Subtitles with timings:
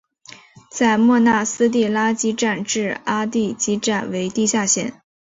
[0.71, 4.99] 在莫纳斯蒂拉基站至阿蒂基站为地下线。